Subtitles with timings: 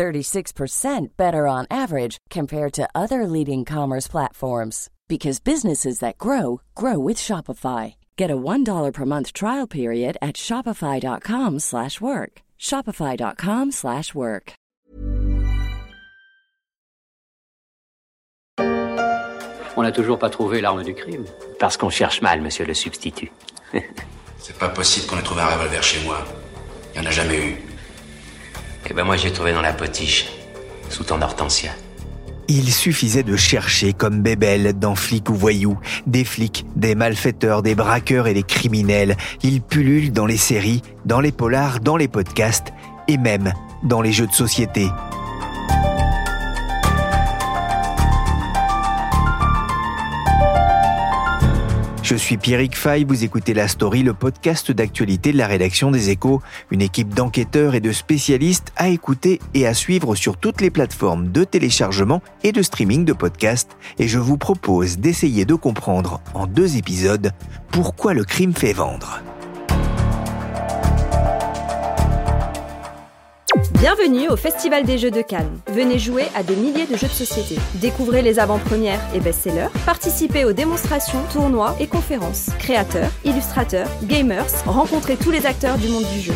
[0.00, 6.98] 36% better on average compared to other leading commerce platforms because businesses that grow grow
[6.98, 7.94] with Shopify.
[8.16, 12.32] Get a $1 per month trial period at shopify.com/work.
[12.58, 14.52] shopify.com/work.
[19.76, 21.26] On n'a toujours pas trouvé l'arme du crime
[21.58, 23.32] parce qu'on cherche mal, monsieur le substitut.
[24.38, 26.18] C'est pas possible qu'on ait trouvé un revolver chez moi.
[26.94, 27.69] Il n'y en a jamais eu.
[28.88, 30.28] Eh ben moi j'ai trouvé dans la potiche,
[30.88, 31.70] sous ton hortensia.
[32.48, 37.76] Il suffisait de chercher comme Bébel dans Flics ou Voyous, des flics, des malfaiteurs, des
[37.76, 39.16] braqueurs et des criminels.
[39.44, 42.72] Ils pullulent dans les séries, dans les polars, dans les podcasts
[43.06, 43.52] et même
[43.84, 44.88] dans les jeux de société.
[52.10, 56.10] Je suis Pierrick Fay, vous écoutez La Story, le podcast d'actualité de la rédaction des
[56.10, 60.70] Échos, une équipe d'enquêteurs et de spécialistes à écouter et à suivre sur toutes les
[60.70, 63.76] plateformes de téléchargement et de streaming de podcasts.
[64.00, 67.30] Et je vous propose d'essayer de comprendre en deux épisodes
[67.70, 69.22] pourquoi le crime fait vendre.
[73.80, 75.58] Bienvenue au Festival des Jeux de Cannes.
[75.68, 77.58] Venez jouer à des milliers de jeux de société.
[77.76, 79.70] Découvrez les avant-premières et best-sellers.
[79.86, 82.50] Participez aux démonstrations, tournois et conférences.
[82.58, 86.34] Créateurs, illustrateurs, gamers, rencontrez tous les acteurs du monde du jeu.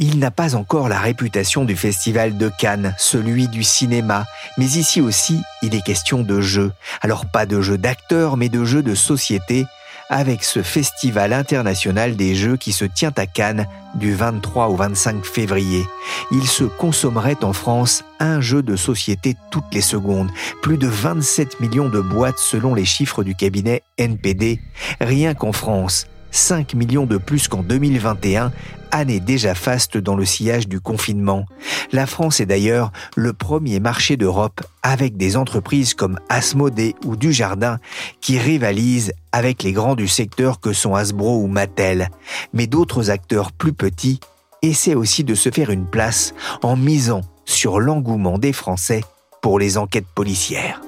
[0.00, 4.24] Il n'a pas encore la réputation du Festival de Cannes, celui du cinéma,
[4.58, 6.72] mais ici aussi, il est question de jeux.
[7.02, 9.66] Alors pas de jeux d'acteurs, mais de jeux de société,
[10.08, 15.24] avec ce Festival international des jeux qui se tient à Cannes du 23 au 25
[15.24, 15.84] février.
[16.30, 20.30] Il se consommerait en France un jeu de société toutes les secondes,
[20.62, 24.60] plus de 27 millions de boîtes selon les chiffres du cabinet NPD,
[25.00, 26.06] rien qu'en France.
[26.34, 28.52] 5 millions de plus qu'en 2021,
[28.90, 31.46] année déjà faste dans le sillage du confinement.
[31.92, 37.78] La France est d'ailleurs le premier marché d'Europe avec des entreprises comme Asmodée ou Dujardin
[38.20, 42.10] qui rivalisent avec les grands du secteur que sont Hasbro ou Mattel.
[42.52, 44.18] Mais d'autres acteurs plus petits
[44.60, 49.04] essaient aussi de se faire une place en misant sur l'engouement des Français
[49.40, 50.80] pour les enquêtes policières.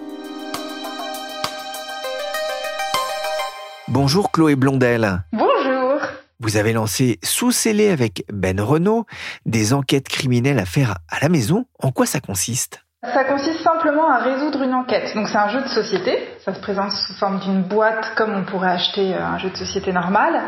[3.88, 5.22] Bonjour Chloé Blondel.
[5.32, 6.00] Bonjour.
[6.41, 9.06] Vous avez lancé sous scellé avec Ben Renault
[9.47, 11.66] des enquêtes criminelles à faire à la maison.
[11.78, 12.85] En quoi ça consiste?
[13.12, 15.15] Ça consiste simplement à résoudre une enquête.
[15.15, 18.44] Donc c'est un jeu de société, ça se présente sous forme d'une boîte comme on
[18.44, 20.41] pourrait acheter euh, un jeu de société normal.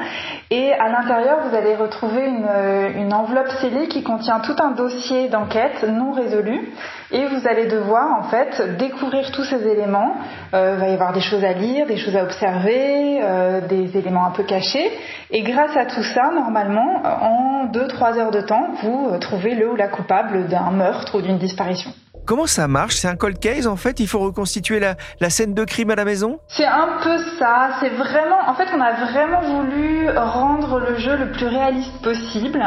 [0.51, 4.71] Et à l'intérieur, vous allez retrouver une, euh, une enveloppe scellée qui contient tout un
[4.71, 6.73] dossier d'enquête non résolu.
[7.11, 10.17] Et vous allez devoir en fait découvrir tous ces éléments.
[10.55, 13.97] Euh, il va y avoir des choses à lire, des choses à observer, euh, des
[13.97, 14.91] éléments un peu cachés.
[15.31, 19.77] Et grâce à tout ça, normalement, en 2-3 heures de temps, vous trouvez le ou
[19.77, 21.93] la coupable d'un meurtre ou d'une disparition.
[22.29, 22.97] Comment ça marche?
[22.97, 24.01] C'est un cold case en fait?
[24.01, 26.41] Il faut reconstituer la, scène de crime à la maison?
[26.49, 27.71] C'est un peu ça.
[27.81, 28.37] C'est vraiment.
[28.49, 32.63] En fait, on a vraiment voulu rendre le jeu le plus réaliste possible.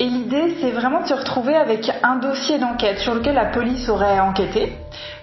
[0.00, 3.86] Et l'idée, c'est vraiment de se retrouver avec un dossier d'enquête sur lequel la police
[3.90, 4.72] aurait enquêté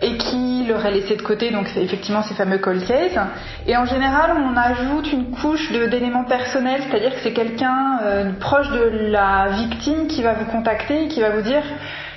[0.04, 3.18] et qui l'aurait laissé de côté, donc c'est effectivement ces fameux cold cases.
[3.66, 8.70] Et en général, on ajoute une couche d'éléments personnels, c'est-à-dire que c'est quelqu'un euh, proche
[8.70, 11.64] de la victime qui va vous contacter et qui va vous dire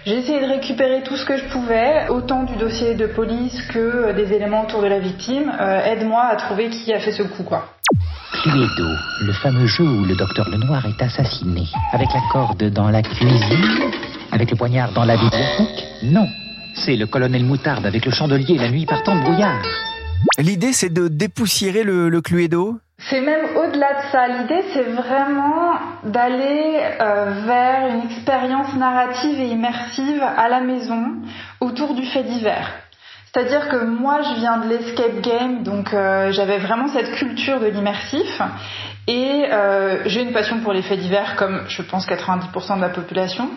[0.06, 3.78] j'ai essayé de récupérer tout ce que je pouvais, autant du dossier de police que
[3.78, 5.52] euh, des éléments autour de la victime.
[5.60, 7.74] Euh, aide-moi à trouver qui a fait ce coup, quoi.
[8.42, 8.88] Cluedo,
[9.22, 11.64] le fameux jeu où le docteur Lenoir est assassiné.
[11.92, 13.90] Avec la corde dans la cuisine?
[14.30, 15.88] Avec le poignard dans la bibliothèque?
[16.04, 16.28] Non,
[16.74, 19.60] c'est le colonel Moutarde avec le chandelier la nuit partant de brouillard.
[20.38, 22.78] L'idée, c'est de dépoussiérer le, le Cluedo?
[22.98, 24.26] C'est même au-delà de ça.
[24.26, 31.16] L'idée, c'est vraiment d'aller euh, vers une expérience narrative et immersive à la maison
[31.60, 32.70] autour du fait divers.
[33.26, 37.66] C'est-à-dire que moi, je viens de l'escape game, donc euh, j'avais vraiment cette culture de
[37.66, 38.40] l'immersif.
[39.08, 42.88] Et euh, j'ai une passion pour les faits divers, comme je pense 90% de la
[42.88, 43.48] population.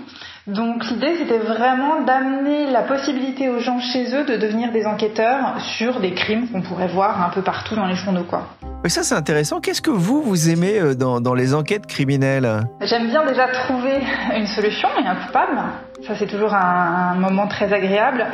[0.45, 5.59] Donc l'idée, c'était vraiment d'amener la possibilité aux gens chez eux de devenir des enquêteurs
[5.77, 8.23] sur des crimes qu'on pourrait voir un peu partout dans les journaux.
[8.23, 8.47] Quoi.
[8.83, 9.59] Mais ça, c'est intéressant.
[9.59, 12.47] Qu'est-ce que vous, vous aimez euh, dans, dans les enquêtes criminelles?
[12.81, 14.01] J'aime bien déjà trouver
[14.35, 15.59] une solution et un coupable.
[16.07, 18.25] Ça, c'est toujours un, un moment très agréable.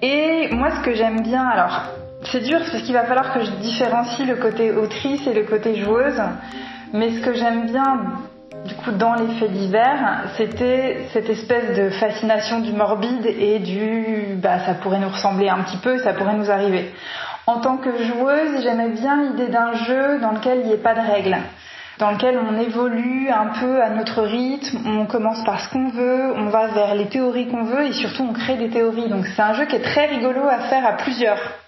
[0.00, 1.82] Et moi, ce que j'aime bien, alors,
[2.32, 5.76] c'est dur parce qu'il va falloir que je différencie le côté autrice et le côté
[5.76, 6.20] joueuse.
[6.94, 8.00] Mais ce que j'aime bien,
[8.66, 14.34] du coup, dans les faits divers, c'était cette espèce de fascination du morbide et du,
[14.36, 16.90] bah, ça pourrait nous ressembler un petit peu, ça pourrait nous arriver.
[17.46, 20.94] En tant que joueuse, j'aimais bien l'idée d'un jeu dans lequel il n'y ait pas
[20.94, 21.36] de règles,
[21.98, 26.32] dans lequel on évolue un peu à notre rythme, on commence par ce qu'on veut,
[26.36, 29.08] on va vers les théories qu'on veut et surtout on crée des théories.
[29.08, 31.61] Donc c'est un jeu qui est très rigolo à faire à plusieurs.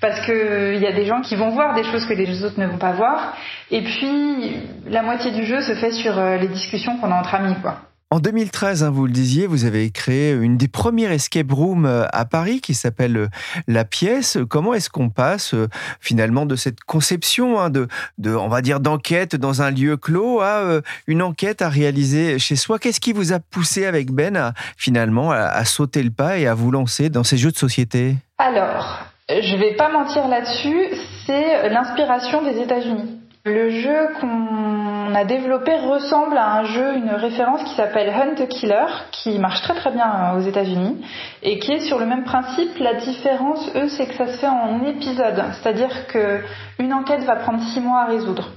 [0.00, 2.66] Parce qu'il y a des gens qui vont voir des choses que les autres ne
[2.66, 3.36] vont pas voir.
[3.70, 7.34] Et puis, la moitié du jeu se fait sur euh, les discussions qu'on a entre
[7.34, 7.80] amis, quoi.
[8.10, 12.06] En 2013, hein, vous le disiez, vous avez créé une des premières escape rooms euh,
[12.10, 13.28] à Paris qui s'appelle euh,
[13.66, 14.38] La Pièce.
[14.48, 15.68] Comment est-ce qu'on passe euh,
[16.00, 17.86] finalement de cette conception hein, de,
[18.16, 22.56] de, on va dire, d'enquête dans un lieu clos à une enquête à réaliser chez
[22.56, 22.78] soi?
[22.78, 26.46] Qu'est-ce qui vous a poussé avec Ben à, finalement à, à sauter le pas et
[26.46, 28.16] à vous lancer dans ces jeux de société?
[28.38, 30.88] Alors, je vais pas mentir là-dessus,
[31.26, 33.20] c'est l'inspiration des États-Unis.
[33.44, 38.86] Le jeu qu'on a développé ressemble à un jeu, une référence qui s'appelle Hunt Killer,
[39.12, 41.02] qui marche très très bien aux États-Unis
[41.42, 42.78] et qui est sur le même principe.
[42.78, 46.40] La différence, eux, c'est que ça se fait en épisodes, c'est-à-dire que
[46.78, 48.50] une enquête va prendre six mois à résoudre.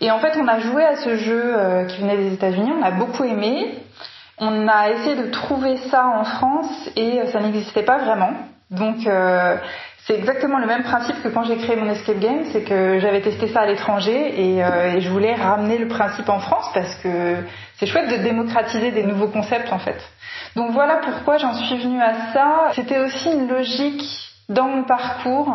[0.00, 2.82] Et en fait, on a joué à ce jeu euh, qui venait des États-Unis, on
[2.82, 3.74] a beaucoup aimé.
[4.42, 8.32] On a essayé de trouver ça en France et ça n'existait pas vraiment.
[8.70, 9.56] Donc euh,
[10.10, 13.20] c'est exactement le même principe que quand j'ai créé mon escape game, c'est que j'avais
[13.20, 16.96] testé ça à l'étranger et, euh, et, je voulais ramener le principe en France parce
[16.96, 17.36] que
[17.76, 20.02] c'est chouette de démocratiser des nouveaux concepts en fait.
[20.56, 22.72] Donc voilà pourquoi j'en suis venue à ça.
[22.72, 24.02] C'était aussi une logique
[24.48, 25.54] dans mon parcours.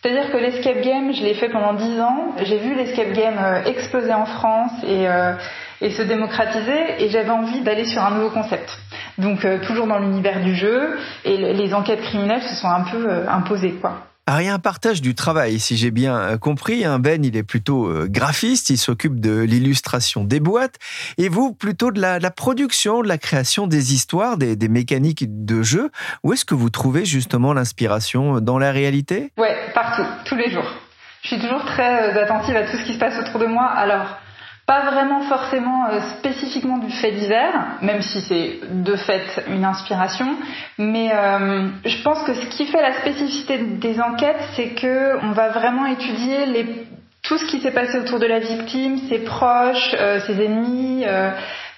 [0.00, 2.34] C'est-à-dire que l'escape game, je l'ai fait pendant 10 ans.
[2.44, 5.32] J'ai vu l'escape game euh, exploser en France et, euh,
[5.80, 8.78] et se démocratiser et j'avais envie d'aller sur un nouveau concept.
[9.18, 13.10] Donc euh, toujours dans l'univers du jeu et les enquêtes criminelles se sont un peu
[13.10, 14.04] euh, imposées quoi.
[14.26, 16.84] Alors, il y a un partage du travail, si j'ai bien euh, compris.
[16.84, 20.74] Un Ben, il est plutôt graphiste, il s'occupe de l'illustration des boîtes,
[21.16, 24.68] et vous, plutôt de la, de la, production, de la création des histoires, des, des
[24.68, 25.90] mécaniques de jeu.
[26.24, 29.32] Où est-ce que vous trouvez justement l'inspiration dans la réalité?
[29.38, 30.70] Ouais, partout, tous les jours.
[31.22, 33.64] Je suis toujours très attentive à tout ce qui se passe autour de moi.
[33.64, 34.18] Alors,
[34.68, 40.36] pas vraiment forcément euh, spécifiquement du fait divers, même si c'est de fait une inspiration,
[40.76, 45.32] mais euh, je pense que ce qui fait la spécificité des enquêtes, c'est que on
[45.32, 46.86] va vraiment étudier les,
[47.22, 51.06] tout ce qui s'est passé autour de la victime, ses proches, euh, ses ennemis.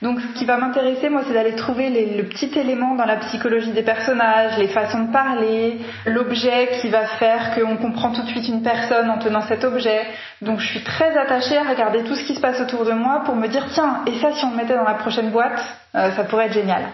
[0.03, 3.17] Donc ce qui va m'intéresser, moi, c'est d'aller trouver les, le petit élément dans la
[3.17, 8.29] psychologie des personnages, les façons de parler, l'objet qui va faire qu'on comprend tout de
[8.29, 10.03] suite une personne en tenant cet objet.
[10.41, 13.23] Donc je suis très attachée à regarder tout ce qui se passe autour de moi
[13.27, 15.63] pour me dire, tiens, et ça, si on le mettait dans la prochaine boîte,
[15.95, 16.85] euh, ça pourrait être génial.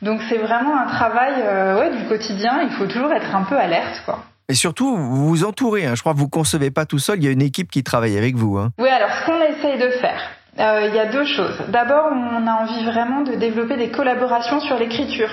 [0.00, 3.58] Donc c'est vraiment un travail euh, ouais, du quotidien, il faut toujours être un peu
[3.58, 4.24] alerte, quoi.
[4.48, 5.86] Et surtout, vous vous entourez.
[5.86, 5.94] Hein.
[5.96, 7.18] Je crois que vous concevez pas tout seul.
[7.18, 8.58] Il y a une équipe qui travaille avec vous.
[8.58, 8.70] Hein.
[8.78, 10.20] Oui, alors ce qu'on essaye de faire,
[10.58, 11.58] euh, il y a deux choses.
[11.68, 15.30] D'abord, on a envie vraiment de développer des collaborations sur l'écriture.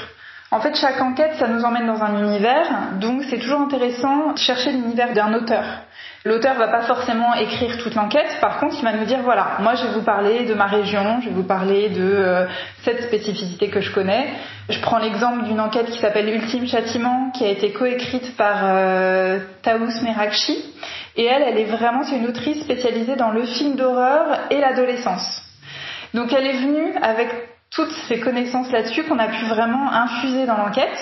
[0.53, 2.67] En fait, chaque enquête, ça nous emmène dans un univers,
[3.01, 5.63] donc c'est toujours intéressant de chercher l'univers d'un auteur.
[6.25, 9.73] L'auteur va pas forcément écrire toute l'enquête, par contre, il va nous dire voilà, moi
[9.73, 12.45] je vais vous parler de ma région, je vais vous parler de euh,
[12.83, 14.27] cette spécificité que je connais.
[14.69, 19.39] Je prends l'exemple d'une enquête qui s'appelle Ultime Châtiment, qui a été coécrite par euh,
[19.63, 20.63] Taous Merakchi,
[21.15, 25.41] et elle, elle est vraiment c'est une autrice spécialisée dans le film d'horreur et l'adolescence.
[26.13, 27.29] Donc elle est venue avec
[27.72, 30.98] toutes ces connaissances là-dessus qu'on a pu vraiment infuser dans l'enquête.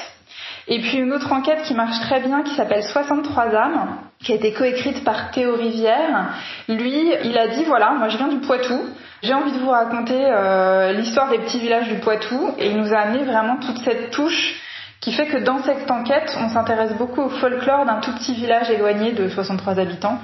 [0.68, 4.36] Et puis une autre enquête qui marche très bien qui s'appelle 63 âmes, qui a
[4.36, 6.34] été coécrite par Théo Rivière.
[6.70, 8.80] Lui, il a dit voilà, moi je viens du Poitou,
[9.24, 12.94] j'ai envie de vous raconter euh, l'histoire des petits villages du Poitou, et il nous
[12.94, 14.61] a amené vraiment toute cette touche
[15.02, 18.70] qui fait que dans cette enquête, on s'intéresse beaucoup au folklore d'un tout petit village
[18.70, 20.20] éloigné de 63 habitants.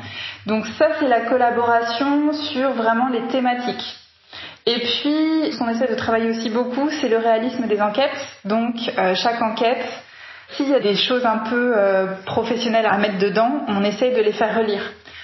[0.46, 3.98] Donc ça, c'est la collaboration sur vraiment les thématiques.
[4.68, 8.28] Et puis, ce qu'on essaie de travailler aussi beaucoup, c'est le réalisme des enquêtes.
[8.46, 9.86] Donc, euh, chaque enquête,
[10.52, 14.22] s'il y a des choses un peu euh, professionnelles à mettre dedans, on essaye de
[14.22, 14.84] les faire relire.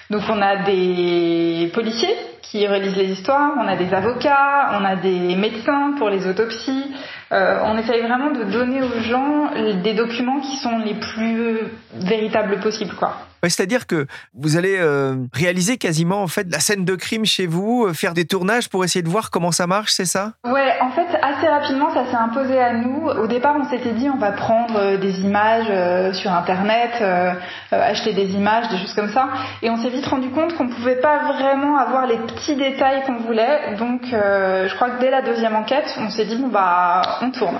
[0.09, 4.95] Donc, on a des policiers qui relisent les histoires, on a des avocats, on a
[4.95, 6.93] des médecins pour les autopsies.
[7.33, 9.49] Euh, on essaye vraiment de donner aux gens
[9.81, 11.57] des documents qui sont les plus
[11.95, 13.17] véritables possibles, quoi.
[13.49, 17.85] C'est-à-dire que vous allez euh, réaliser quasiment en fait la scène de crime chez vous,
[17.85, 20.33] euh, faire des tournages pour essayer de voir comment ça marche, c'est ça?
[20.45, 21.07] Ouais, en fait,
[21.43, 23.07] assez rapidement, ça s'est imposé à nous.
[23.07, 27.33] Au départ, on s'était dit on va prendre euh, des images euh, sur Internet, euh,
[27.71, 29.29] acheter des images, des choses comme ça.
[29.61, 33.03] Et on s'est vite rendu compte qu'on ne pouvait pas vraiment avoir les petits détails
[33.05, 33.75] qu'on voulait.
[33.77, 37.59] Donc, je crois que dès la deuxième enquête, on s'est dit bon bah on tourne.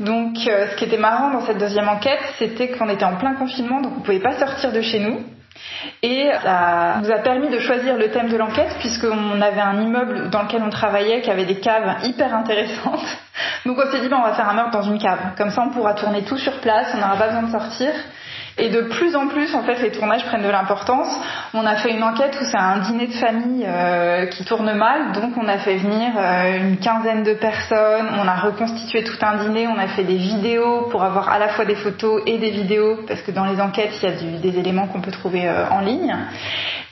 [0.00, 3.80] Donc, ce qui était marrant dans cette deuxième enquête, c'était qu'on était en plein confinement,
[3.80, 5.20] donc on pouvait pas sortir de chez nous.
[6.02, 10.30] Et ça nous a permis de choisir le thème de l'enquête puisqu'on avait un immeuble
[10.30, 13.18] dans lequel on travaillait qui avait des caves hyper intéressantes.
[13.66, 15.18] Donc on s'est dit, ben, on va faire un meurtre dans une cave.
[15.36, 17.92] Comme ça, on pourra tourner tout sur place, on n'aura pas besoin de sortir.
[18.58, 21.14] Et de plus en plus, en fait, les tournages prennent de l'importance.
[21.52, 25.12] On a fait une enquête où c'est un dîner de famille euh, qui tourne mal,
[25.12, 28.08] donc on a fait venir euh, une quinzaine de personnes.
[28.18, 29.68] On a reconstitué tout un dîner.
[29.68, 33.00] On a fait des vidéos pour avoir à la fois des photos et des vidéos,
[33.06, 35.80] parce que dans les enquêtes, il y a des éléments qu'on peut trouver euh, en
[35.80, 36.16] ligne.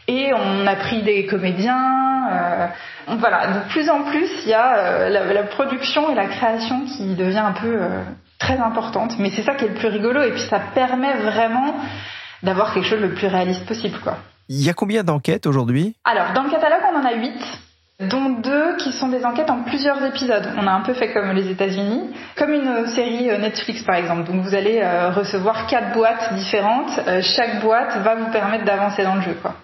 [0.06, 2.68] Et on a pris des comédiens.
[3.09, 7.14] voilà, de plus en plus, il y a la, la, production et la création qui
[7.14, 7.78] devient un peu
[8.38, 11.75] très importante, mais c'est ça qui est le plus rigolo et puis ça permet vraiment
[12.43, 14.19] d'avoir quelque chose le plus réaliste possible quoi.
[14.49, 15.97] Il y a combien d'enquêtes aujourd'hui?
[16.05, 17.33] Alors dans le catalogue on en a 8
[18.00, 20.49] dont deux qui sont des enquêtes en plusieurs épisodes.
[20.59, 24.25] On a un peu fait comme les États-Unis, comme une série euh, Netflix par exemple.
[24.25, 27.00] Donc vous allez euh, recevoir quatre boîtes différentes.
[27.07, 29.55] Euh, chaque boîte va vous permettre d'avancer dans le jeu, quoi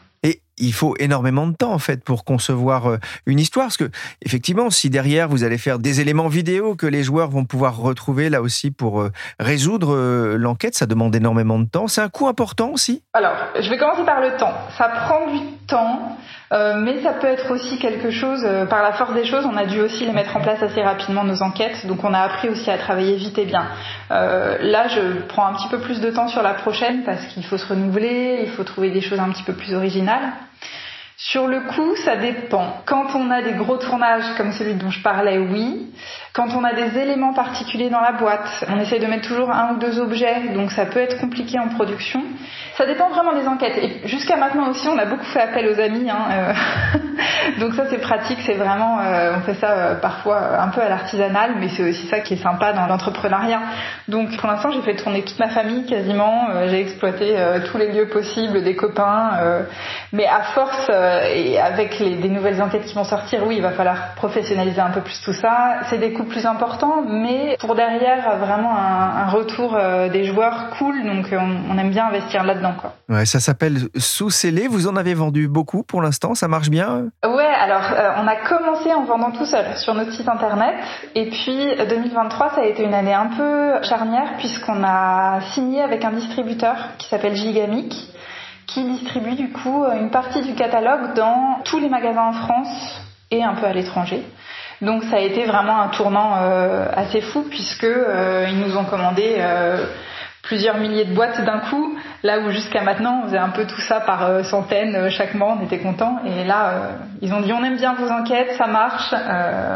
[0.60, 3.66] il faut énormément de temps en fait pour concevoir euh, une histoire.
[3.66, 3.90] Parce que
[4.22, 8.28] effectivement si derrière vous allez faire des éléments vidéo que les joueurs vont pouvoir retrouver
[8.28, 11.88] là aussi pour euh, résoudre euh, l'enquête ça demande énormément de temps.
[11.88, 13.02] C'est un coût important aussi?
[13.12, 14.54] Alors je vais commencer par le temps.
[14.76, 16.16] Ça prend du temps
[16.52, 19.80] mais ça peut être aussi quelque chose par la force des choses on a dû
[19.80, 22.78] aussi les mettre en place assez rapidement nos enquêtes donc on a appris aussi à
[22.78, 23.68] travailler vite et bien
[24.10, 27.56] là je prends un petit peu plus de temps sur la prochaine parce qu'il faut
[27.56, 30.32] se renouveler il faut trouver des choses un petit peu plus originales
[31.22, 32.82] sur le coup, ça dépend.
[32.86, 35.92] Quand on a des gros tournages comme celui dont je parlais, oui.
[36.32, 39.74] Quand on a des éléments particuliers dans la boîte, on essaye de mettre toujours un
[39.74, 42.22] ou deux objets, donc ça peut être compliqué en production.
[42.76, 43.76] Ça dépend vraiment des enquêtes.
[43.76, 46.08] Et jusqu'à maintenant aussi, on a beaucoup fait appel aux amis.
[46.08, 46.52] Hein, euh.
[47.60, 48.38] donc ça, c'est pratique.
[48.46, 52.06] C'est vraiment, euh, on fait ça euh, parfois un peu à l'artisanal, mais c'est aussi
[52.06, 53.60] ça qui est sympa dans l'entrepreneuriat.
[54.08, 56.48] Donc pour l'instant, j'ai fait tourner toute ma famille quasiment.
[56.68, 57.36] j'ai exploité
[57.70, 59.32] tous les lieux possibles, des copains.
[60.12, 60.90] mais à force
[61.34, 65.00] et avec les, nouvelles enquêtes qui vont sortir, oui, il va falloir professionnaliser un peu
[65.00, 65.80] plus tout ça.
[65.90, 69.76] C'est des plus importants, mais pour derrière vraiment un, un retour
[70.12, 71.02] des joueurs cool.
[71.04, 72.74] Donc on, on aime bien investir là-dedans.
[73.08, 74.68] Ouais, ça s'appelle Sous-Scellé.
[74.68, 78.36] Vous en avez vendu beaucoup pour l'instant Ça marche bien Ouais, alors euh, on a
[78.36, 80.74] commencé en vendant tout seul sur notre site internet.
[81.14, 86.04] Et puis 2023, ça a été une année un peu charnière puisqu'on a signé avec
[86.04, 87.94] un distributeur qui s'appelle Gigamic
[88.66, 93.00] qui distribue du coup une partie du catalogue dans tous les magasins en France
[93.32, 94.24] et un peu à l'étranger.
[94.82, 98.84] Donc ça a été vraiment un tournant euh, assez fou puisque euh, ils nous ont
[98.84, 99.36] commandé
[100.42, 103.80] plusieurs milliers de boîtes d'un coup, là où jusqu'à maintenant on faisait un peu tout
[103.80, 106.18] ça par euh, centaines euh, chaque mois, on était content.
[106.24, 109.14] Et là, euh, ils ont dit on aime bien vos enquêtes, ça marche,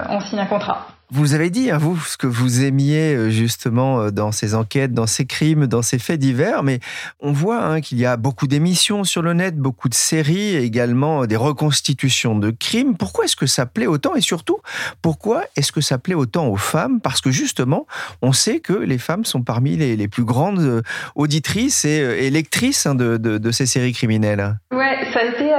[0.08, 0.93] on signe un contrat.
[1.10, 4.94] Vous avez dit, hein, vous, ce que vous aimiez euh, justement euh, dans ces enquêtes,
[4.94, 6.80] dans ces crimes, dans ces faits divers, mais
[7.20, 11.22] on voit hein, qu'il y a beaucoup d'émissions sur le net, beaucoup de séries, également
[11.22, 12.96] euh, des reconstitutions de crimes.
[12.96, 14.14] Pourquoi est-ce que ça plaît autant?
[14.14, 14.58] Et surtout,
[15.02, 17.00] pourquoi est-ce que ça plaît autant aux femmes?
[17.00, 17.86] Parce que justement,
[18.22, 20.82] on sait que les femmes sont parmi les, plus grandes
[21.14, 24.56] auditrices et, lectrices hein, de, ces séries criminelles.
[24.72, 25.50] Ouais, ça a été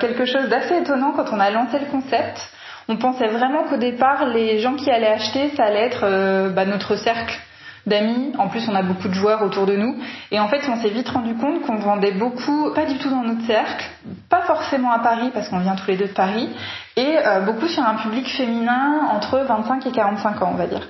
[0.00, 2.38] quelque chose d'assez étonnant quand on a lancé le concept
[2.88, 6.64] on pensait vraiment qu'au départ, les gens qui allaient acheter, ça allait être euh, bah,
[6.64, 7.38] notre cercle
[7.86, 8.32] d'amis.
[8.38, 9.96] En plus, on a beaucoup de joueurs autour de nous.
[10.30, 13.22] Et en fait, on s'est vite rendu compte qu'on vendait beaucoup, pas du tout dans
[13.22, 13.84] notre cercle,
[14.30, 16.48] pas forcément à Paris, parce qu'on vient tous les deux de Paris,
[16.96, 20.88] et euh, beaucoup sur un public féminin entre 25 et 45 ans, on va dire.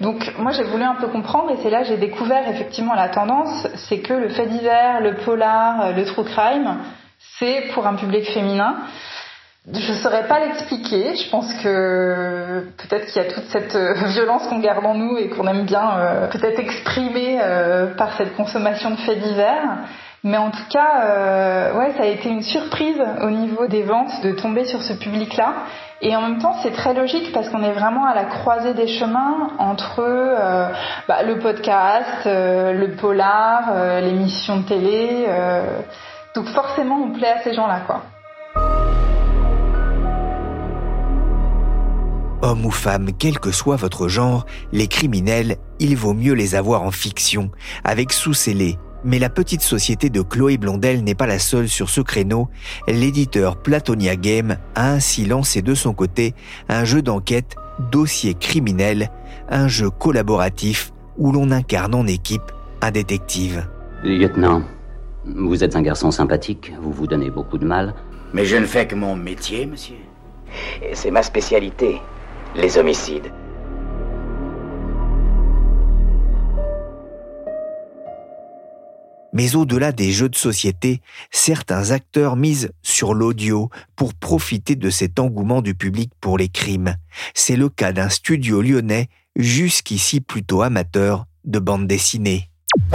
[0.00, 3.08] Donc, moi, j'ai voulu un peu comprendre, et c'est là que j'ai découvert effectivement la
[3.08, 6.76] tendance, c'est que le fait divers, le polar, le true crime,
[7.38, 8.76] c'est pour un public féminin.
[9.72, 11.16] Je ne saurais pas l'expliquer.
[11.16, 15.16] Je pense que peut-être qu'il y a toute cette euh, violence qu'on garde en nous
[15.18, 19.78] et qu'on aime bien euh, peut-être exprimer euh, par cette consommation de faits divers.
[20.22, 24.32] Mais en tout cas, ouais, ça a été une surprise au niveau des ventes de
[24.32, 25.52] tomber sur ce public-là.
[26.00, 28.88] Et en même temps, c'est très logique parce qu'on est vraiment à la croisée des
[28.88, 30.02] chemins entre
[31.06, 35.26] bah, le podcast, le polar, l'émission de télé.
[36.34, 38.02] donc forcément, on plaît à ces gens-là, quoi.
[42.42, 46.82] Homme ou femme, quel que soit votre genre, les criminels, il vaut mieux les avoir
[46.82, 47.50] en fiction,
[47.82, 52.00] avec sous-scellé, Mais la petite société de Chloé Blondel n'est pas la seule sur ce
[52.00, 52.48] créneau.
[52.88, 56.34] L'éditeur Platonia Game a ainsi lancé de son côté
[56.68, 57.56] un jeu d'enquête
[57.92, 59.10] Dossier criminel,
[59.48, 62.52] un jeu collaboratif où l'on incarne en équipe
[62.82, 63.66] un détective.
[64.02, 64.62] Lieutenant,
[65.24, 67.94] vous êtes un garçon sympathique, vous vous donnez beaucoup de mal.
[68.32, 69.96] Mais je ne fais que mon métier, monsieur.
[70.82, 72.00] Et c'est ma spécialité,
[72.56, 73.30] les homicides.
[79.32, 85.18] Mais au-delà des jeux de société, certains acteurs misent sur l'audio pour profiter de cet
[85.18, 86.96] engouement du public pour les crimes.
[87.34, 92.48] C'est le cas d'un studio lyonnais, jusqu'ici plutôt amateur, de bande dessinée.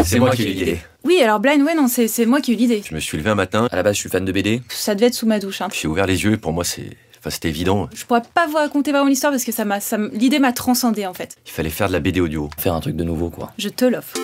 [0.04, 0.80] C'est moi qui ai eu l'idée.
[1.04, 2.82] Oui, alors Blind, ouais, non, c'est moi qui ai eu l'idée.
[2.90, 4.64] Je me suis levé un matin, à la base je suis fan de BD.
[4.70, 5.62] Ça devait être sous ma douche.
[5.62, 5.68] Hein.
[5.72, 6.98] J'ai ouvert les yeux, pour moi c'est...
[7.22, 7.88] Enfin, c'était évident.
[7.94, 9.78] Je pourrais pas vous raconter vraiment l'histoire parce que ça m'a,
[10.12, 11.38] l'idée m'a transcendé en fait.
[11.46, 13.52] Il fallait faire de la BD audio, faire un truc de nouveau quoi.
[13.60, 14.18] Je te l'offre.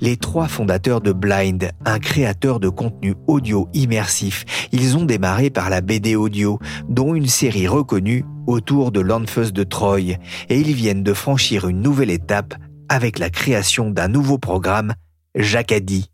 [0.00, 5.68] Les trois fondateurs de Blind, un créateur de contenu audio immersif, ils ont démarré par
[5.68, 10.18] la BD audio, dont une série reconnue autour de l'Anfeus de Troy, et
[10.48, 12.54] ils viennent de franchir une nouvelle étape
[12.88, 14.94] avec la création d'un nouveau programme,
[15.34, 16.10] Jacadi.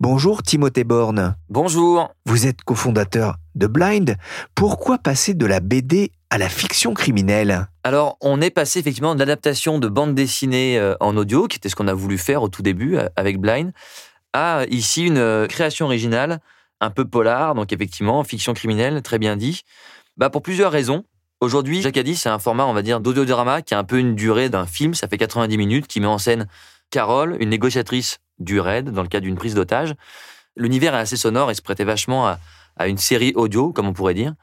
[0.00, 1.36] Bonjour Timothée Borne.
[1.48, 2.10] Bonjour.
[2.26, 4.16] Vous êtes cofondateur de Blind.
[4.54, 7.68] Pourquoi passer de la BD à la fiction criminelle?
[7.84, 11.68] Alors, on est passé effectivement de l'adaptation de bande dessinée euh, en audio, qui était
[11.68, 13.72] ce qu'on a voulu faire au tout début euh, avec Blind,
[14.32, 16.40] à ici une euh, création originale,
[16.80, 19.62] un peu polar, donc effectivement, fiction criminelle, très bien dit.
[20.16, 21.04] Bah, pour plusieurs raisons.
[21.40, 24.50] Aujourd'hui, dit, c'est un format, on va dire, d'audiodrama qui a un peu une durée
[24.50, 26.46] d'un film, ça fait 90 minutes, qui met en scène
[26.90, 29.94] Carole, une négociatrice du raid dans le cadre d'une prise d'otage.
[30.56, 32.38] L'univers est assez sonore et se prêtait vachement à,
[32.76, 34.34] à une série audio, comme on pourrait dire.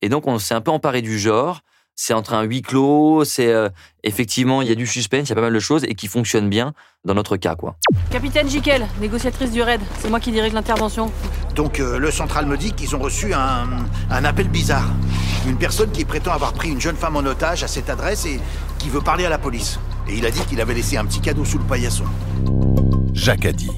[0.00, 1.60] Et donc, on s'est un peu emparé du genre.
[1.94, 3.68] C'est entre un huis clos, c'est euh,
[4.02, 6.08] effectivement, il y a du suspense, il y a pas mal de choses et qui
[6.08, 6.72] fonctionnent bien
[7.04, 7.76] dans notre cas, quoi.
[8.10, 11.12] Capitaine Jiquel, négociatrice du raid, c'est moi qui dirige l'intervention.
[11.54, 13.68] Donc, euh, le central me dit qu'ils ont reçu un,
[14.10, 14.88] un appel bizarre.
[15.46, 18.40] Une personne qui prétend avoir pris une jeune femme en otage à cette adresse et
[18.78, 19.78] qui veut parler à la police.
[20.08, 22.04] Et il a dit qu'il avait laissé un petit cadeau sous le paillasson.
[23.14, 23.70] Jacques a dit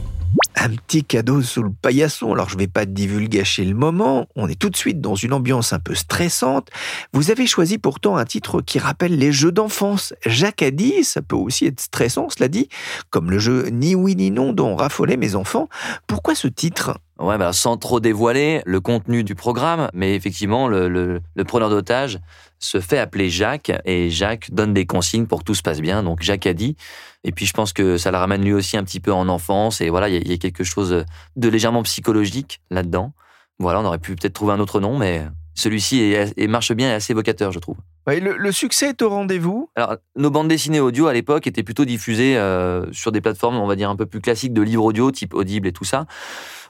[0.57, 2.33] un petit cadeau sous le paillasson.
[2.33, 5.73] Alors je vais pas divulgacher le moment, on est tout de suite dans une ambiance
[5.73, 6.69] un peu stressante.
[7.13, 10.15] Vous avez choisi pourtant un titre qui rappelle les jeux d'enfance.
[10.25, 12.69] Jacques a dit, ça peut aussi être stressant, cela dit,
[13.11, 15.69] comme le jeu Ni oui ni non dont raffolaient mes enfants.
[16.07, 16.99] Pourquoi ce titre?
[17.19, 21.71] Ouais, bah, sans trop dévoiler le contenu du programme, mais effectivement, le, le, le preneur
[21.71, 22.19] d'otage
[22.65, 26.03] se fait appeler Jacques et Jacques donne des consignes pour que tout se passe bien.
[26.03, 26.77] Donc Jacques a dit.
[27.23, 29.81] Et puis je pense que ça le ramène lui aussi un petit peu en enfance.
[29.81, 31.05] Et voilà, il y, a quelque chose
[31.37, 33.13] de légèrement psychologique là-dedans.
[33.59, 35.23] Voilà, on aurait pu peut-être trouver un autre nom, mais
[35.55, 37.77] celui-ci est, marche bien et assez évocateur, je trouve.
[38.09, 41.85] le, le, succès est au rendez-vous Alors, nos bandes dessinées audio à l'époque étaient plutôt
[41.85, 45.13] diffusées euh, sur des plateformes, on va dire, un peu plus classiques de livres audio,
[45.13, 46.07] type Audible et tout ça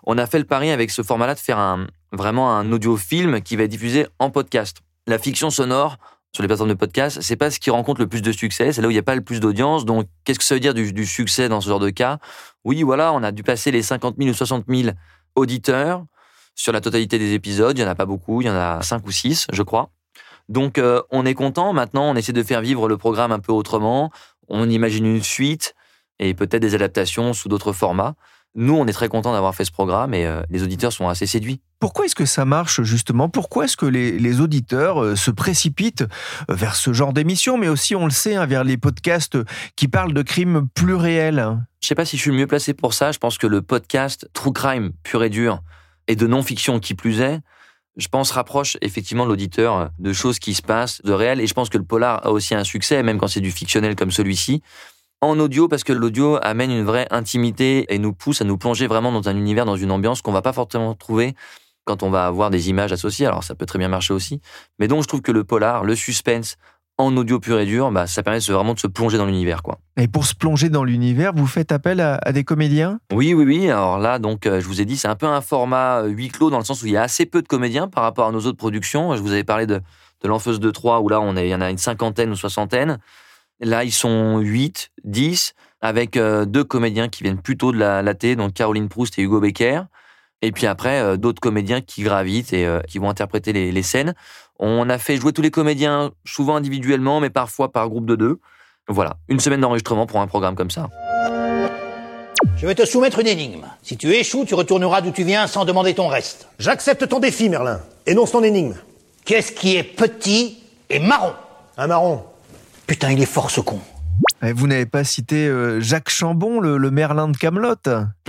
[0.06, 3.56] on a fait le pari avec ce format-là de faire un, vraiment un audio-film qui
[3.56, 4.78] va être diffusé en podcast.
[5.06, 5.98] La fiction sonore
[6.32, 8.80] sur les plateformes de podcast, c'est pas ce qui rencontre le plus de succès, c'est
[8.80, 9.84] là où il n'y a pas le plus d'audience.
[9.84, 12.18] Donc, qu'est-ce que ça veut dire du, succès dans ce genre de cas?
[12.64, 14.96] Oui, voilà, on a dû passer les 50 000 ou 60 000
[15.36, 16.04] auditeurs
[16.54, 17.76] sur la totalité des épisodes.
[17.78, 19.90] Il y en a pas beaucoup, il y en a 5 ou 6, je crois.
[20.48, 21.72] Donc, euh, on est content.
[21.74, 24.10] Maintenant, on essaie de faire vivre le programme un peu autrement.
[24.48, 25.74] On imagine une suite
[26.18, 28.14] et peut-être des adaptations sous d'autres formats.
[28.56, 31.26] Nous, on est très content d'avoir fait ce programme et euh, les auditeurs sont assez
[31.26, 31.60] séduits.
[31.80, 33.28] Pourquoi est-ce que ça marche justement?
[33.28, 37.96] Pourquoi est-ce que les, auditeurs euh, se précipitent euh, vers ce genre d'émission, mais aussi,
[37.96, 39.36] on le sait, hein, vers les podcasts
[39.74, 42.74] qui parlent de crimes plus réels Je sais pas si je suis le mieux placé
[42.74, 43.10] pour ça.
[43.10, 45.60] Je pense que le podcast True Crime pur et dur
[46.06, 47.40] et de non-fiction qui plus est,
[47.96, 51.40] je pense rapproche effectivement l'auditeur de choses qui se passent, de réel.
[51.40, 53.96] Et je pense que le polar a aussi un succès, même quand c'est du fictionnel
[53.96, 54.62] comme celui-ci
[55.24, 58.86] en audio parce que l'audio amène une vraie intimité et nous pousse à nous plonger
[58.86, 61.34] vraiment dans un univers, dans une ambiance qu'on va pas forcément trouver
[61.84, 63.26] quand on va avoir des images associées.
[63.26, 64.40] Alors ça peut très bien marcher aussi.
[64.78, 66.56] Mais donc je trouve que le polar, le suspense
[66.96, 69.62] en audio pur et dur, bah, ça permet vraiment de se plonger dans l'univers.
[69.62, 69.78] quoi.
[69.96, 73.00] Et pour se plonger dans l'univers, vous faites appel à, des comédiens?
[73.12, 73.68] Oui, oui, oui.
[73.68, 76.28] Alors là, donc, euh, je vous ai dit, c'est un peu un format euh, huis
[76.28, 78.32] clos dans le sens où il y a assez peu de comédiens par rapport à
[78.32, 79.16] nos autres productions.
[79.16, 79.80] Je vous avais parlé de,
[80.22, 82.36] de l'Enfeuse de Troyes où là, on est, il y en a une cinquantaine ou
[82.36, 82.98] soixantaine.
[83.60, 88.14] Là, ils sont 8, 10, avec euh, deux comédiens qui viennent plutôt de la, la
[88.14, 89.82] télé, donc Caroline Proust et Hugo Becker.
[90.44, 94.14] Et puis après, euh, d'autres comédiens qui gravitent et euh, qui vont interpréter les, scènes.
[94.58, 98.40] On a fait jouer tous les comédiens, souvent individuellement, mais parfois par groupe de deux.
[98.86, 100.90] Voilà, une semaine d'enregistrement pour un programme comme ça.
[102.58, 103.64] Je vais te soumettre une énigme.
[103.82, 106.48] Si tu échoues, tu retourneras d'où tu viens sans demander ton reste.
[106.58, 107.80] J'accepte ton défi, Merlin.
[108.04, 108.74] Énonce ton énigme.
[109.24, 111.32] Qu'est-ce qui est petit et marron?
[111.78, 112.22] Un marron.
[112.86, 113.80] Putain, il est fort ce con.
[114.42, 117.76] Vous n'avez pas cité euh, Jacques Chambon, le, le Merlin de Camelot?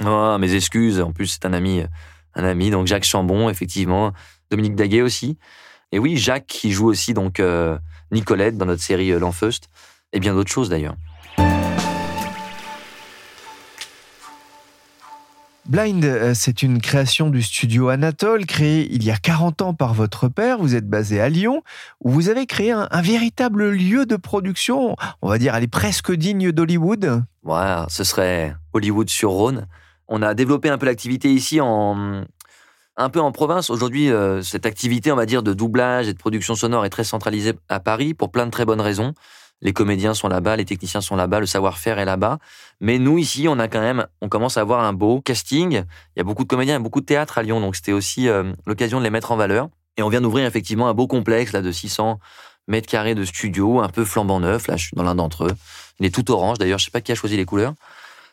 [0.05, 1.01] Oh, mes excuses.
[1.01, 1.83] En plus, c'est un ami,
[2.35, 2.69] un ami.
[2.69, 4.13] Donc Jacques Chambon, effectivement.
[4.49, 5.37] Dominique Daguet aussi.
[5.91, 7.77] Et oui, Jacques qui joue aussi donc euh,
[8.11, 9.69] Nicolette dans notre série euh, L'Enfeust.
[10.13, 10.95] Et bien d'autres choses d'ailleurs.
[15.67, 19.95] Blind, euh, c'est une création du studio Anatole, créée il y a 40 ans par
[19.95, 20.59] votre père.
[20.59, 21.63] Vous êtes basé à Lyon,
[22.01, 26.11] où vous avez créé un, véritable lieu de production, on va dire, elle est presque
[26.11, 27.23] digne d'Hollywood.
[27.43, 29.65] Ouais, ce serait Hollywood sur Rhône.
[30.07, 33.71] On a développé un peu l'activité ici un peu en province.
[33.71, 37.03] Aujourd'hui, euh, cette activité, on va dire, de doublage et de production sonore est très
[37.03, 39.13] centralisée à Paris pour plein de très bonnes raisons.
[39.61, 42.39] Les comédiens sont là-bas, les techniciens sont là-bas, le savoir-faire est là-bas.
[42.81, 45.83] Mais nous, ici, on a quand même, on commence à avoir un beau casting.
[46.15, 48.53] Il y a beaucoup de comédiens, beaucoup de théâtre à Lyon, donc c'était aussi euh,
[48.65, 49.69] l'occasion de les mettre en valeur.
[49.97, 52.19] Et on vient d'ouvrir effectivement un beau complexe là de 600
[52.67, 54.67] mètres carrés de studio, un peu flambant neuf.
[54.67, 55.53] Là, je suis dans l'un d'entre eux.
[55.99, 57.73] Il est tout orange d'ailleurs, je sais pas qui a choisi les couleurs.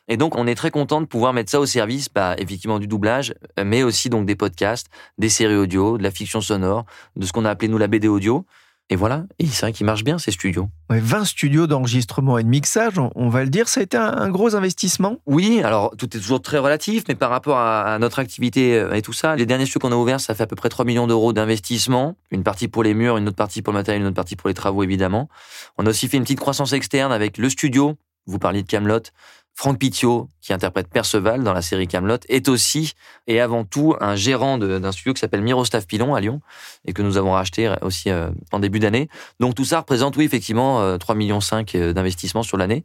[0.09, 2.89] Et donc, on est très content de pouvoir mettre ça au service, bah, effectivement, du
[2.89, 7.33] doublage, mais aussi donc des podcasts, des séries audio, de la fiction sonore, de ce
[7.33, 8.45] qu'on a appelé nous la BD audio.
[8.93, 10.69] Et voilà, et c'est vrai qu'ils marchent bien ces studios.
[10.91, 13.97] Ouais, 20 studios d'enregistrement et de mixage, on, on va le dire, ça a été
[13.97, 17.95] un, un, gros investissement Oui, alors tout est toujours très relatif, mais par rapport à,
[17.95, 20.43] à notre activité euh, et tout ça, les derniers studios qu'on a ouverts, ça fait
[20.43, 22.19] à peu près 3 millions d'euros d'investissement.
[22.31, 24.49] Une partie pour les murs, une autre partie pour le matériel, une autre partie pour
[24.49, 25.31] les travaux, évidemment.
[25.79, 27.97] On a aussi fait une petite croissance externe avec le studio.
[28.27, 29.03] Vous parliez de Camelot.
[29.55, 32.95] Franck Pitiot, qui interprète Perceval dans la série Camelot, est aussi
[33.27, 36.41] et avant tout un gérant d'un studio qui s'appelle Miroslav Pilon à Lyon
[36.87, 39.09] et que nous avons racheté aussi euh, en début d'année.
[39.41, 42.85] Donc tout ça représente, oui, effectivement, euh, 3,5 millions d'investissements sur l'année.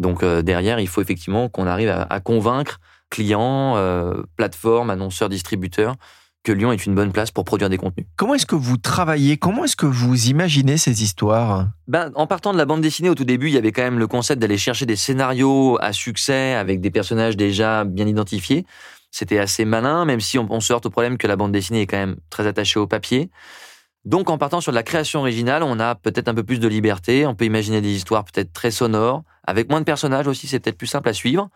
[0.00, 5.96] Donc euh, derrière, il faut effectivement qu'on arrive à, convaincre clients, euh, plateformes, annonceurs, distributeurs
[6.42, 8.06] que Lyon est une bonne place pour produire des contenus.
[8.16, 9.36] Comment est-ce que vous travaillez?
[9.36, 11.68] Comment est-ce que vous imaginez ces histoires?
[11.86, 13.98] Ben, En partant de la bande dessinée, au tout début, il y avait quand même
[13.98, 18.64] le concept d'aller chercher des scénarios à succès avec des personnages déjà bien identifiés.
[19.10, 21.82] C'était assez malin, même si on, on se heurte au problème que la bande dessinée
[21.82, 23.30] est quand même très attachée au papier.
[24.06, 26.68] Donc en partant sur de la création originale, on a peut-être un peu plus de
[26.68, 30.58] liberté, on peut imaginer des histoires peut-être très sonores, avec moins de personnages aussi, c'est
[30.60, 31.50] peut-être plus simple à suivre.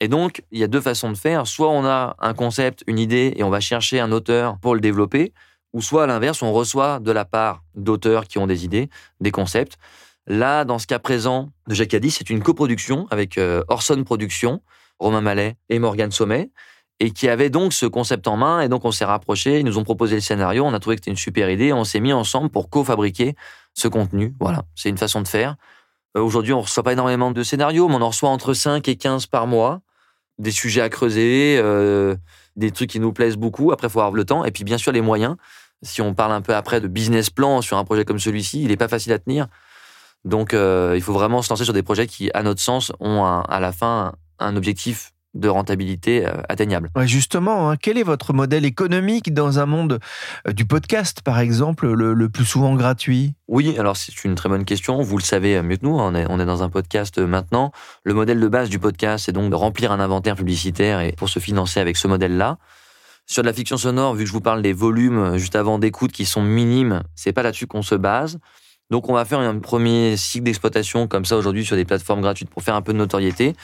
[0.00, 1.46] Et donc, il y a deux façons de faire.
[1.46, 4.80] Soit on a un concept, une idée, et on va chercher un auteur pour le
[4.80, 5.32] développer,
[5.72, 8.88] ou soit à l'inverse, on reçoit de la part d'auteurs qui ont des idées,
[9.20, 9.78] des concepts.
[10.26, 14.60] Là, dans ce cas présent de Jacadi, c'est une coproduction avec euh, Orson Productions,
[14.98, 16.50] Romain Mallet et Morgane Sommet,
[16.98, 19.78] et qui avait donc ce concept en main, et donc on s'est rapprochés, ils nous
[19.78, 22.00] ont proposé le scénario, on a trouvé que c'était une super idée, et on s'est
[22.00, 23.34] mis ensemble pour co-fabriquer
[23.74, 24.34] ce contenu.
[24.40, 25.56] Voilà, c'est une façon de faire.
[26.16, 28.96] Euh, Aujourd'hui, on reçoit pas énormément de scénarios, mais on en reçoit entre 5 et
[28.96, 29.82] 15 par mois
[30.38, 32.16] des sujets à creuser, euh,
[32.56, 33.72] des trucs qui nous plaisent beaucoup.
[33.72, 34.44] Après, il faut avoir le temps.
[34.44, 35.36] Et puis, bien sûr, les moyens.
[35.82, 38.68] Si on parle un peu après de business plan sur un projet comme celui-ci, il
[38.68, 39.46] n'est pas facile à tenir.
[40.24, 43.24] Donc, euh, il faut vraiment se lancer sur des projets qui, à notre sens, ont
[43.24, 46.90] un, à la fin un objectif de rentabilité euh, atteignable.
[46.96, 50.00] Ouais, justement, hein, quel est votre modèle économique dans un monde
[50.48, 53.34] euh, du podcast, par exemple, le, le, plus souvent gratuit?
[53.48, 55.00] Oui, alors c'est une très bonne question.
[55.02, 57.72] Vous le savez mieux que nous, on est, on est dans un podcast maintenant.
[58.04, 61.28] Le modèle de base du podcast, c'est donc de remplir un inventaire publicitaire et pour
[61.28, 62.58] se financer avec ce modèle-là.
[63.26, 66.12] Sur de la fiction sonore, vu que je vous parle des volumes juste avant d'écoute
[66.12, 68.38] qui sont minimes, c'est pas là-dessus qu'on se base.
[68.90, 72.50] Donc on va faire un premier cycle d'exploitation comme ça aujourd'hui sur des plateformes gratuites
[72.50, 73.54] pour faire un peu de notoriété.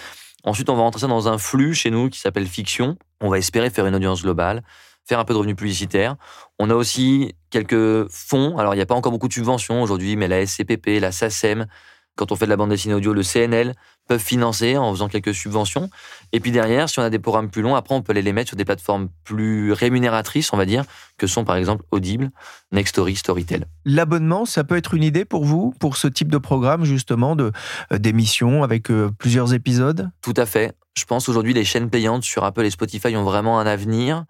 [0.45, 2.97] Ensuite, on va rentrer ça dans un flux chez nous qui s'appelle Fiction.
[3.21, 4.63] On va espérer faire une audience globale,
[5.05, 6.17] faire un peu de revenus publicitaires.
[6.59, 8.59] On a aussi quelques fonds.
[8.59, 11.67] Alors, il n'y a pas encore beaucoup de subventions aujourd'hui, mais la SCPP, la SACEM,
[12.17, 13.75] quand on fait de la bande dessinée audio, le CNL,
[14.09, 15.89] peuvent financer en faisant quelques subventions.
[16.33, 18.33] Et puis derrière, si on a des programmes plus longs, après, on peut aller les
[18.33, 20.85] mettre sur des plateformes plus rémunératrices, on va dire,
[21.17, 22.31] que sont par exemple Audible,
[22.73, 23.67] Nextory, Storytel.
[23.85, 27.53] L'abonnement, ça peut être une idée pour vous, pour ce type de programme, justement, de,
[27.93, 30.11] euh, d'émissions avec euh, plusieurs épisodes?
[30.21, 30.75] Tout à fait.
[30.97, 34.25] Je pense aujourd'hui, les chaînes payantes sur Apple et Spotify ont vraiment un avenir.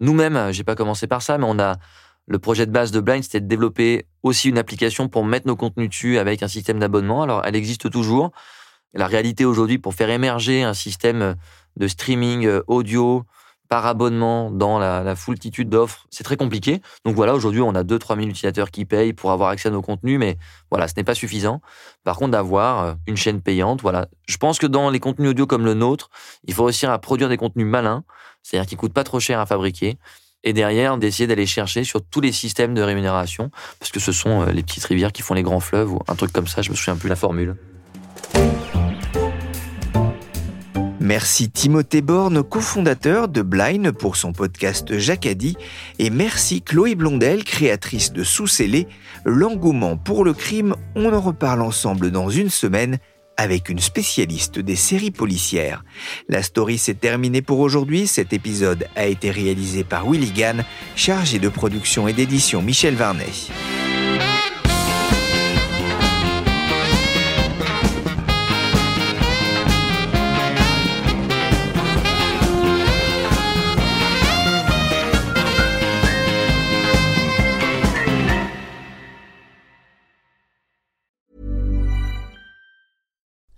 [0.00, 1.76] Nous-mêmes, j'ai pas commencé par ça, mais on a
[2.26, 5.56] le projet de base de Blind, c'était de développer aussi une application pour mettre nos
[5.56, 7.22] contenus dessus avec un système d'abonnement.
[7.22, 8.30] Alors, elle existe toujours.
[8.94, 11.34] La réalité aujourd'hui, pour faire émerger un système
[11.76, 13.24] de streaming audio
[13.68, 16.80] par abonnement dans la, foultitude d'offres, c'est très compliqué.
[17.04, 19.82] Donc voilà, aujourd'hui, on a 2-3 000 utilisateurs qui payent pour avoir accès à nos
[19.82, 20.38] contenus, mais
[20.70, 21.60] voilà, ce n'est pas suffisant.
[22.02, 24.08] Par contre, d'avoir une chaîne payante, voilà.
[24.26, 26.08] Je pense que dans les contenus audio comme le nôtre,
[26.44, 28.04] il faut réussir à produire des contenus malins,
[28.42, 29.98] c'est-à-dire qui coûtent pas trop cher à fabriquer,
[30.44, 34.46] et derrière d'essayer d'aller chercher sur tous les systèmes de rémunération, parce que ce sont
[34.46, 36.76] les petites rivières qui font les grands fleuves, ou un truc comme ça, je me
[36.76, 37.56] souviens plus la formule.
[41.00, 45.56] Merci Timothée Borne, cofondateur de Blind pour son podcast Jacadi,
[45.98, 48.86] et merci Chloé Blondel, créatrice de Sous-Scellé,
[49.24, 52.98] l'engouement pour le crime, on en reparle ensemble dans une semaine.
[53.38, 55.84] Avec une spécialiste des séries policières.
[56.28, 58.06] La story s'est terminée pour aujourd'hui.
[58.06, 60.64] Cet épisode a été réalisé par Willy Gann,
[60.96, 63.24] chargé de production et d'édition Michel Varnet.